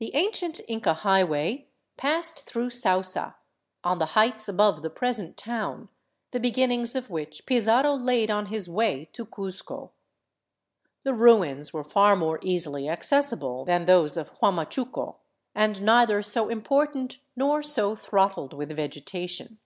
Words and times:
The 0.00 0.14
ancient 0.16 0.60
Inca 0.68 0.92
highway 0.92 1.68
passed 1.96 2.44
through" 2.44 2.68
Sausa," 2.82 3.36
on 3.82 3.96
the 3.98 4.08
heights 4.12 4.50
above 4.50 4.82
the 4.82 4.90
present 4.90 5.38
town, 5.38 5.88
the 6.30 6.38
beginnings 6.38 6.94
of 6.94 7.08
which 7.08 7.46
Pizarro 7.46 7.94
laid 7.94 8.30
on 8.30 8.46
his 8.52 8.68
way 8.68 9.06
to 9.14 9.24
Cuzco. 9.24 9.92
The 11.04 11.14
ruins 11.14 11.72
were 11.72 11.84
far 11.84 12.16
more 12.16 12.38
easily 12.42 12.86
accessible 12.86 13.64
than 13.64 13.86
those 13.86 14.18
of 14.18 14.28
Huamachuco, 14.40 15.16
and 15.54 15.80
neither 15.80 16.20
so 16.20 16.50
important 16.50 17.20
nor 17.34 17.62
so 17.62 17.96
throttled 17.96 18.52
with 18.52 18.76
vege 18.76 19.02
tation. 19.04 19.56